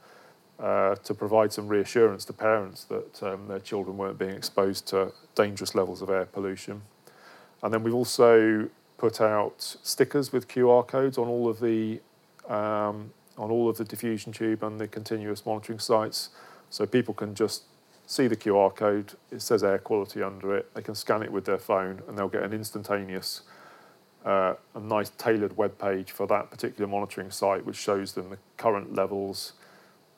[0.59, 5.11] uh, to provide some reassurance to parents that um, their children weren't being exposed to
[5.35, 6.81] dangerous levels of air pollution.
[7.61, 12.01] And then we've also put out stickers with QR codes on all of the
[12.47, 16.29] um, on all of the diffusion tube and the continuous monitoring sites,
[16.69, 17.63] so people can just
[18.07, 19.13] see the QR code.
[19.31, 20.73] It says air quality under it.
[20.73, 23.41] They can scan it with their phone, and they'll get an instantaneous,
[24.25, 28.37] uh, a nice tailored web page for that particular monitoring site, which shows them the
[28.55, 29.53] current levels,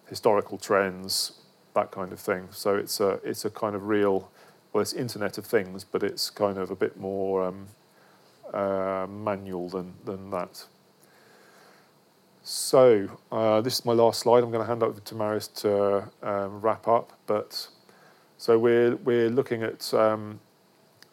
[0.10, 1.40] historical trends,
[1.74, 2.48] that kind of thing.
[2.52, 4.32] So it's a it's a kind of real,
[4.74, 7.68] well, it's Internet of Things, but it's kind of a bit more um,
[8.54, 10.66] uh, manual than than that.
[12.44, 14.44] So uh, this is my last slide.
[14.44, 17.14] I'm going to hand over to Marius to um, wrap up.
[17.28, 17.68] But
[18.38, 20.40] so we're we're looking at um,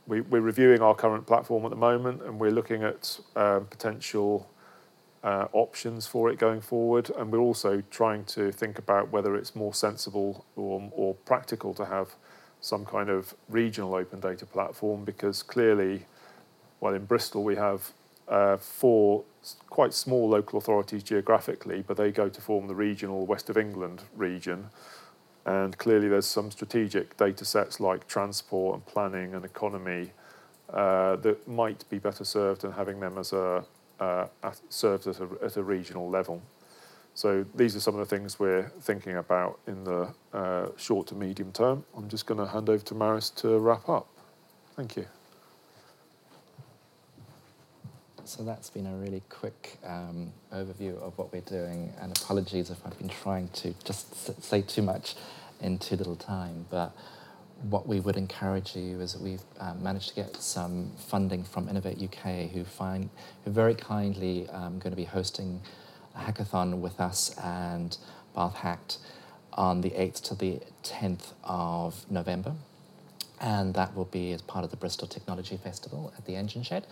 [0.07, 4.49] we, we're reviewing our current platform at the moment, and we're looking at um, potential
[5.27, 7.11] uh, options for it going forward.
[7.19, 11.85] And we're also trying to think about whether it's more sensible or, or practical to
[11.85, 12.15] have
[12.61, 16.07] some kind of regional open data platform because clearly,
[16.81, 17.91] well, in Bristol we have
[18.29, 19.25] uh, four
[19.69, 24.03] quite small local authorities geographically, but they go to form the regional West of England
[24.17, 24.71] region.
[25.45, 30.11] And clearly, there's some strategic data sets like transport and planning and economy
[30.73, 33.65] uh, that might be better served than having them as a,
[34.01, 36.43] uh, at, served at a, at a regional level.
[37.15, 41.15] So these are some of the things we're thinking about in the uh, short to
[41.15, 41.85] medium term.
[41.97, 44.07] I'm just going to hand over to Marius to wrap up.
[44.77, 45.07] Thank you.
[48.27, 52.85] So that's been a really quick um, overview of what we're doing, and apologies if
[52.85, 55.15] I've been trying to just say too much
[55.61, 56.67] in too little time.
[56.69, 56.93] But
[57.63, 61.69] what we would encourage you is that we've um, managed to get some funding from
[61.69, 63.09] Innovate UK, who find
[63.45, 65.61] who very kindly um, going to be hosting
[66.15, 67.97] a hackathon with us and
[68.35, 68.99] Bath Hacked
[69.55, 72.55] on the 8th to the 10th of November.
[73.41, 76.87] and that will be as part of the Bristol Technology Festival at the Engine Shed.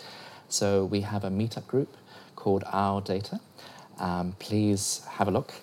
[0.49, 1.97] So we have a meetup group
[2.37, 3.41] called Our Data.
[3.99, 5.55] Um, please have a look.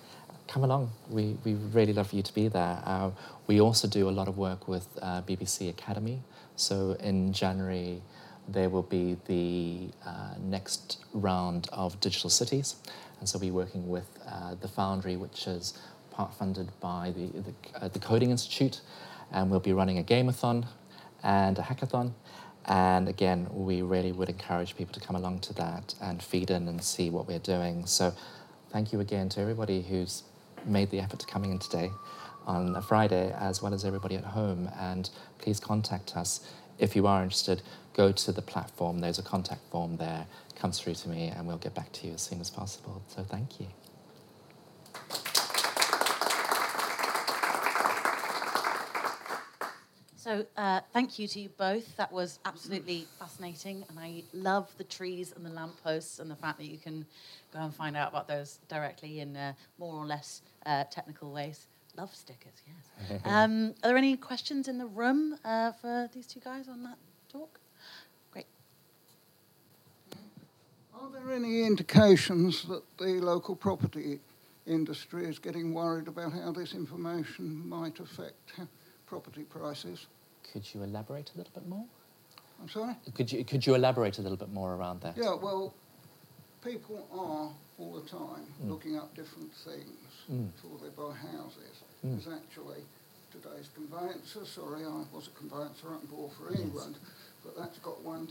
[0.51, 0.91] Come along.
[1.09, 2.83] We, we really love for you to be there.
[2.85, 3.11] Uh,
[3.47, 6.21] we also do a lot of work with uh, BBC Academy.
[6.57, 8.01] So in January,
[8.49, 12.75] there will be the uh, next round of digital cities.
[13.21, 17.85] And so we're working with uh, the Foundry, which is part funded by the, the,
[17.85, 18.81] uh, the Coding Institute.
[19.31, 20.67] And we'll be running a gameathon
[21.23, 22.11] and a hackathon.
[22.65, 26.67] And again, we really would encourage people to come along to that and feed in
[26.67, 27.85] and see what we're doing.
[27.85, 28.13] So
[28.69, 30.23] thank you again to everybody who's
[30.65, 31.91] made the effort to coming in today
[32.45, 34.69] on a Friday, as well as everybody at home.
[34.80, 37.62] And please contact us if you are interested.
[37.93, 39.00] Go to the platform.
[39.00, 40.26] There's a contact form there.
[40.56, 43.02] Comes through to me, and we'll get back to you as soon as possible.
[43.08, 43.67] So thank you.
[50.32, 51.98] So, uh, thank you to you both.
[51.98, 56.58] That was absolutely fascinating, and I love the trees and the lampposts and the fact
[56.60, 57.06] that you can
[57.52, 61.67] go and find out about those directly in uh, more or less uh, technical ways.
[61.98, 63.20] Love stickers, yes.
[63.26, 66.98] um, are there any questions in the room uh, for these two guys on that
[67.28, 67.60] talk?
[68.32, 68.48] Great.
[70.94, 74.22] Are there any indications that the local property
[74.65, 78.54] industry is getting worried about how this information might affect
[79.06, 80.08] property prices?
[80.51, 81.86] Could you elaborate a little bit more?
[82.62, 82.95] I'm sorry?
[83.15, 85.17] Could you, could you elaborate a little bit more around that?
[85.17, 85.73] Yeah, well,
[86.63, 88.69] people are all the time mm.
[88.69, 89.88] looking up different things
[90.32, 90.51] mm.
[90.54, 91.84] before they buy houses.
[92.06, 92.23] Mm.
[92.23, 92.84] There's actually
[93.32, 97.12] today's conveyancer, sorry, I was a conveyancer up in for England, yes.
[97.43, 98.27] but that's got one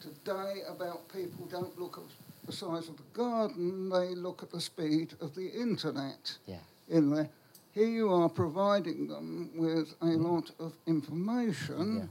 [0.00, 2.04] today about people don't look at
[2.46, 6.56] the size of the garden, they look at the speed of the internet yeah.
[6.88, 7.28] in there.
[7.72, 11.98] Here you are providing them with a lot of information.
[11.98, 12.06] Yeah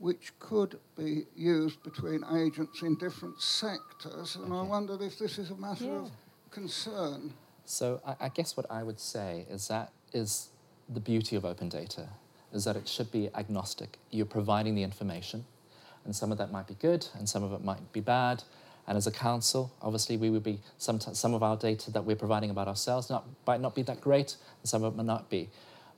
[0.00, 4.34] which could be used between agents in different sectors.
[4.34, 4.54] And okay.
[4.54, 5.90] I wondered if this is a matter yeah.
[5.90, 6.10] of
[6.50, 7.34] concern.
[7.66, 10.48] So I, I, guess what I would say is that is
[10.88, 12.08] the beauty of open data,
[12.52, 13.98] is that it should be agnostic.
[14.10, 15.44] You're providing the information,
[16.06, 18.42] and some of that might be good, and some of it might be bad.
[18.90, 22.16] And as a council, obviously, we would be some, some of our data that we're
[22.16, 25.30] providing about ourselves not, might not be that great, and some of it might not
[25.30, 25.48] be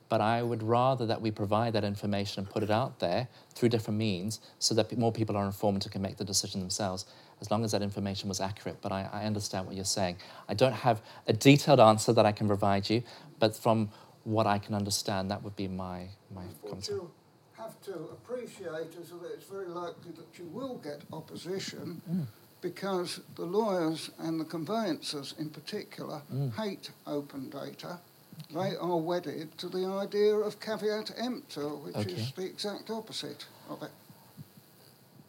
[0.09, 3.69] but I would rather that we provide that information and put it out there through
[3.69, 7.07] different means so that more people are informed and can make the decision themselves,
[7.41, 8.77] as long as that information was accurate.
[8.79, 10.17] But I, I understand what you're saying.
[10.47, 13.01] I don't have a detailed answer that I can provide you,
[13.39, 13.89] but from
[14.23, 16.43] what I can understand, that would be my, my
[16.87, 17.09] you
[17.57, 22.25] have to appreciate is that it's very likely that you will get opposition mm.
[22.63, 26.51] Because the lawyers and the conveyancers in particular mm.
[26.55, 27.99] hate open data
[28.53, 32.11] they are wedded to the idea of caveat emptor, which okay.
[32.11, 33.91] is the exact opposite of it.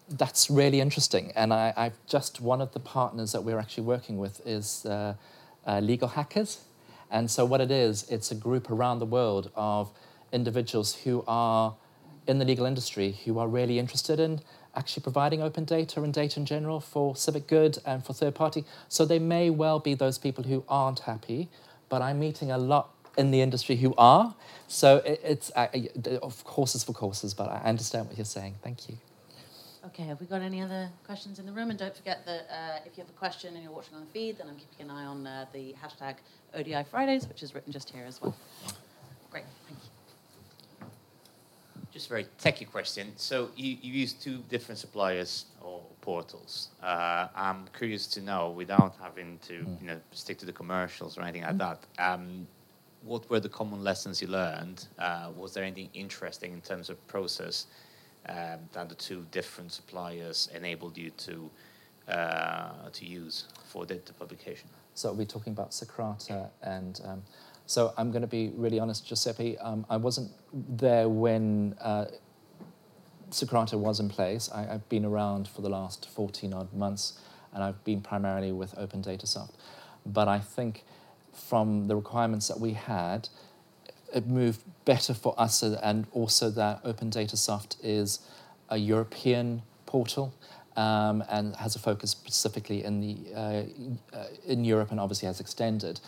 [0.08, 1.32] That's really interesting.
[1.34, 5.14] And I, have just, one of the partners that we're actually working with is uh,
[5.66, 6.60] uh, Legal Hackers.
[7.10, 9.90] And so, what it is, it's a group around the world of
[10.32, 11.74] individuals who are
[12.26, 14.40] in the legal industry who are really interested in
[14.76, 18.64] actually providing open data and data in general for civic good and for third party.
[18.88, 21.48] So, they may well be those people who aren't happy,
[21.88, 24.34] but I'm meeting a lot in the industry who are.
[24.68, 25.68] So it, it's, uh,
[26.22, 28.54] of courses for courses, but I understand what you're saying.
[28.62, 28.96] Thank you.
[29.86, 31.68] Okay, have we got any other questions in the room?
[31.70, 34.10] And don't forget that uh, if you have a question and you're watching on the
[34.10, 36.16] feed, then I'm keeping an eye on uh, the hashtag
[36.54, 38.34] ODI Fridays, which is written just here as well.
[39.30, 39.93] Great, thank you.
[41.94, 43.12] Just a very techy question.
[43.14, 46.70] So you, you use two different suppliers or portals.
[46.82, 49.80] Uh, I'm curious to know, without having to mm.
[49.80, 51.78] you know stick to the commercials or anything like that.
[52.00, 52.48] Um,
[53.02, 54.88] what were the common lessons you learned?
[54.98, 57.66] Uh, was there anything interesting in terms of process
[58.28, 61.48] um, that the two different suppliers enabled you to
[62.08, 64.68] uh, to use for the, the, publication?
[64.94, 67.22] So we're talking about Socrata, and um,
[67.66, 69.58] so I'm going to be really honest, Giuseppe.
[69.58, 71.74] Um, I wasn't there when.
[71.80, 72.06] Uh,
[73.30, 74.48] Socrata was in place.
[74.54, 77.18] I, have been around for the last 14 odd months,
[77.52, 79.54] and I've been primarily with Opendatasoft.
[80.06, 80.84] But I think
[81.32, 83.28] from the requirements that we had,
[84.14, 88.20] it moved better for us, and also that Opendatasoft is
[88.68, 90.32] a European portal
[90.76, 93.62] um, and has a focus specifically in the uh,
[94.16, 96.00] uh, in Europe, and obviously has extended.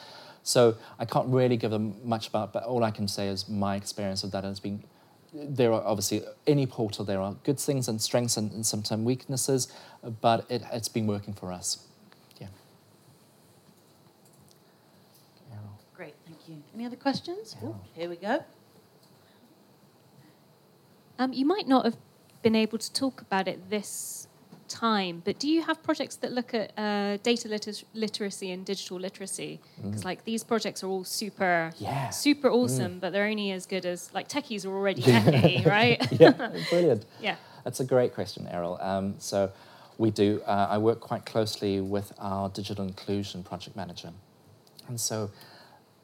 [0.46, 3.74] So I can't really give them much about, but all I can say is my
[3.74, 4.84] experience of that has been.
[5.34, 7.04] There are obviously any portal.
[7.04, 9.66] There are good things and strengths and, and sometimes weaknesses,
[10.20, 11.84] but it, it's been working for us.
[12.40, 12.46] Yeah.
[15.50, 15.80] Carol.
[15.96, 16.62] Great, thank you.
[16.76, 17.56] Any other questions?
[17.94, 18.44] Here we go.
[21.18, 21.96] Um, you might not have
[22.42, 24.28] been able to talk about it this
[24.68, 28.98] time, but do you have projects that look at uh, data liter- literacy and digital
[28.98, 29.60] literacy?
[29.82, 32.10] Because like these projects are all super, Yeah.
[32.10, 36.00] super awesome, but they're only as good as like techies are already techie, right?
[36.20, 37.04] yeah, brilliant.
[37.20, 37.36] yeah.
[37.64, 38.78] That's a great question, Errol.
[38.80, 39.50] Um, so
[39.98, 40.42] we do.
[40.46, 44.10] Uh, I work quite closely with our digital inclusion project manager,
[44.88, 45.30] and so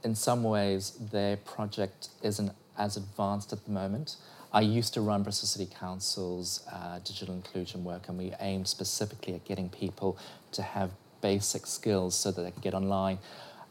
[0.02, 4.16] in some ways their project isn't as advanced at the moment.
[4.52, 9.34] I used to run Bristol City Council's uh, digital inclusion work, and we aimed specifically
[9.34, 10.18] at getting people
[10.52, 10.90] to have
[11.22, 13.18] basic skills so that they can get online.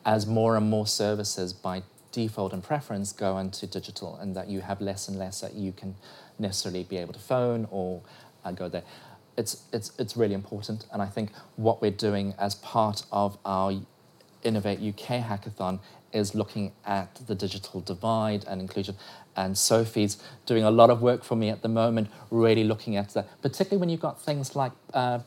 [0.06, 4.62] As more and more services by default and preference go into digital, and that you
[4.62, 5.96] have less and less that you can
[6.40, 8.02] necessarily be able to phone or
[8.44, 8.84] uh, go there.
[9.38, 13.74] It's, it's, it's really important, and I think what we're doing as part of our
[14.44, 15.80] Innovate UK hackathon
[16.14, 18.96] is looking at the digital divide and inclusion.
[19.36, 23.10] And Sophie's doing a lot of work for me at the moment, really looking at
[23.14, 25.20] that, particularly when you've got things like uh,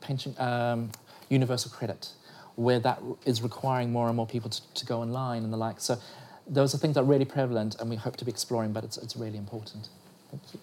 [0.00, 0.90] pension, um,
[1.28, 2.08] universal credit,
[2.56, 5.80] where that is requiring more and more people to, to go online and the like.
[5.80, 5.98] So
[6.46, 8.96] those are things that are really prevalent, and we hope to be exploring, but it's,
[8.96, 9.88] it's really important.
[10.30, 10.60] Thank you.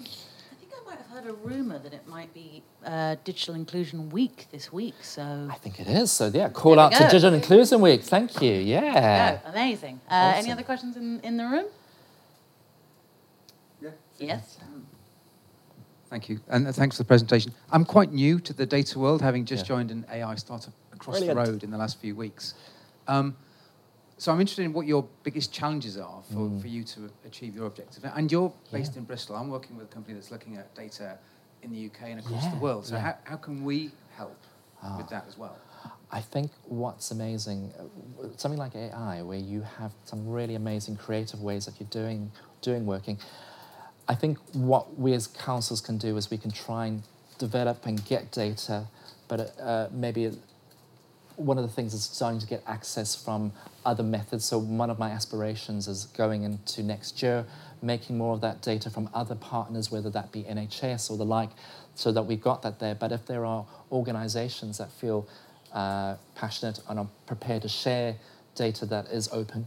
[0.00, 4.08] I think I might have heard a rumor that it might be uh, Digital Inclusion
[4.10, 4.94] Week this week.
[5.02, 6.12] So I think it is.
[6.12, 6.98] So yeah, call out to.
[6.98, 8.02] Digital Inclusion Week.
[8.02, 8.52] Thank you.
[8.52, 9.40] Yeah.
[9.44, 10.00] Oh, amazing.
[10.08, 11.66] Uh, Any other questions in, in the room?
[14.18, 14.26] Yeah.
[14.26, 14.58] Yes.
[16.10, 17.52] Thank you, and uh, thanks for the presentation.
[17.70, 19.76] I'm quite new to the data world, having just Yeah.
[19.76, 21.38] joined an AI startup across Brilliant.
[21.44, 22.54] the road in the last few weeks.
[23.06, 23.36] Um,
[24.16, 27.66] so I'm interested in what your biggest challenges are for, for you to achieve your
[27.66, 28.04] objective.
[28.16, 28.94] And you're based Mm.
[28.94, 28.98] Yeah.
[29.00, 29.36] in Bristol.
[29.36, 31.18] I'm working with a company that's looking at data
[31.62, 32.86] in the UK and across the world.
[32.86, 33.00] So yeah.
[33.02, 34.36] how, how can we help
[34.82, 34.96] Ah.
[34.96, 35.56] with that as well?
[36.10, 41.42] I think what's amazing, uh, something like AI, where you have some really amazing creative
[41.42, 43.18] ways that you're doing, doing working.
[44.08, 47.02] I think what we as councils can do is we can try and
[47.38, 48.86] develop and get data,
[49.28, 50.32] but uh, maybe
[51.36, 53.52] one of the things is starting to get access from
[53.84, 54.44] other methods.
[54.44, 57.44] So one of my aspirations is going into next year,
[57.80, 61.50] making more of that data from other partners, whether that be NHS or the like,
[61.94, 62.94] so that we've got that there.
[62.94, 65.28] But if there are organisations that feel
[65.72, 68.16] uh, passionate and are prepared to share
[68.54, 69.66] data that is open,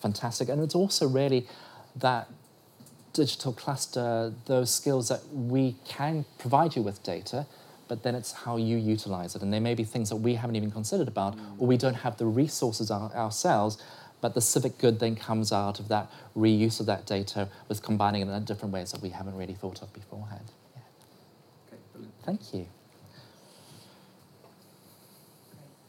[0.00, 0.48] fantastic.
[0.48, 1.48] And it's also really
[1.96, 2.28] that
[3.18, 7.46] digital cluster, those skills that we can provide you with data,
[7.88, 9.42] but then it's how you utilize it.
[9.42, 12.16] And there may be things that we haven't even considered about, or we don't have
[12.16, 13.82] the resources our, ourselves,
[14.20, 18.22] but the civic good then comes out of that reuse of that data with combining
[18.22, 20.52] it in different ways that we haven't really thought of beforehand.
[20.76, 20.82] Yeah.
[21.66, 22.14] Okay, brilliant.
[22.24, 22.66] Thank you.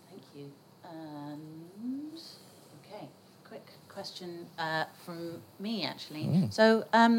[0.10, 0.52] Thank you.
[0.84, 2.18] And
[2.82, 3.08] okay,
[3.48, 3.68] quick
[4.00, 6.26] question uh, from me actually.
[6.28, 6.54] Mm.
[6.60, 7.16] So um,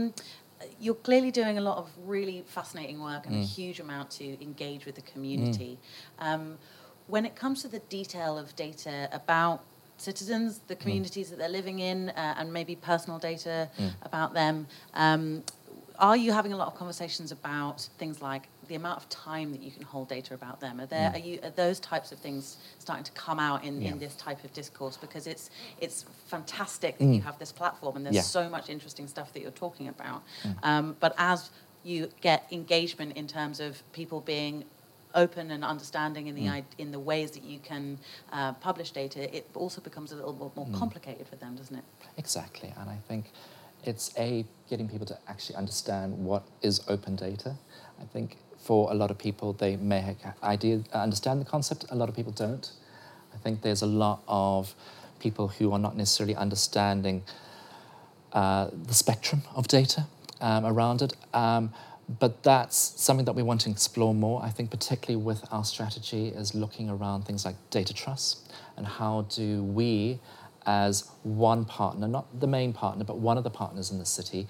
[0.85, 3.55] you're clearly doing a lot of really fascinating work and a Mm.
[3.59, 5.72] huge amount to engage with the community.
[6.28, 6.45] Um,
[7.14, 9.59] when it comes to the detail of data about
[10.09, 13.91] citizens, the communities that they're living in, uh, and maybe personal data Mm.
[14.09, 14.57] about them,
[15.05, 15.22] um,
[16.09, 19.61] are you having a lot of conversations about things like the amount of time that
[19.61, 20.81] you can hold data about them?
[20.81, 21.14] Are there Mm.
[21.16, 23.91] are you are those types of things starting to come out in, Yeah.
[23.91, 24.97] in this type of discourse?
[24.97, 25.51] Because it's
[25.81, 27.25] it's fantastic that you Mm.
[27.25, 28.23] have this platform and there's Yeah.
[28.41, 30.23] so much interesting stuff that you're talking about.
[30.45, 30.57] Mm.
[30.62, 31.51] Um, but as
[31.83, 34.64] you get engagement in terms of people being
[35.12, 36.64] open and understanding in the Mm.
[36.79, 37.99] in the ways that you can
[38.33, 40.79] uh, publish data, it also becomes a little bit more Mm.
[40.83, 41.85] complicated for them, doesn't it?
[42.16, 43.33] Exactly, and I think
[43.83, 47.57] it's a getting people to actually understand what is open data.
[48.01, 48.37] I think
[48.71, 50.14] for a lot of people, they may
[50.45, 51.85] idea understand the concept.
[51.91, 52.71] A lot of people don't.
[53.35, 54.77] I think there's a lot of
[55.18, 57.25] people who are not necessarily understanding
[58.33, 60.07] uh, the spectrum of data
[60.41, 61.14] um, around it.
[61.35, 61.73] Um,
[62.21, 64.41] but that's something that we want to explore more.
[64.41, 69.27] I think particularly with our strategy is looking around things like data trust and how
[69.31, 70.21] do we,
[70.64, 74.47] as one partner, not the main partner, but one of the partners in the city,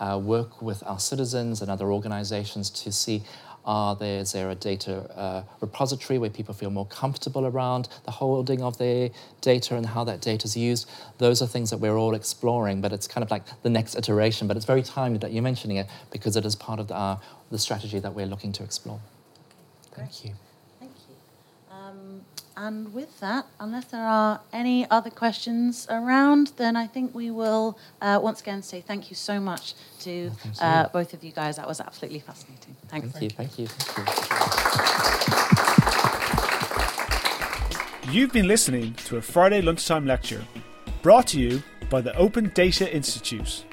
[0.00, 3.22] uh, work with our citizens and other organizations to see
[3.64, 8.10] are there, is there a data uh, repository where people feel more comfortable around the
[8.10, 9.10] holding of their
[9.40, 10.88] data and how that data is used?
[11.18, 14.48] Those are things that we're all exploring, but it's kind of like the next iteration.
[14.48, 17.18] But it's very timely that you're mentioning it because it is part of the, uh,
[17.50, 19.00] the strategy that we're looking to explore.
[19.92, 20.30] Thank you.
[20.30, 20.43] Thank you.
[22.56, 27.76] And with that, unless there are any other questions around, then I think we will
[28.00, 30.30] uh, once again say thank you so much to
[30.60, 31.56] uh, both of you guys.
[31.56, 32.76] That was absolutely fascinating.
[32.88, 33.08] Thanks.
[33.08, 33.30] Thank you.
[33.30, 33.66] Thank you.
[33.66, 34.08] Thank
[38.06, 38.12] you.
[38.12, 40.44] You've been listening to a Friday lunchtime lecture
[41.02, 43.64] brought to you by the Open Data Institute.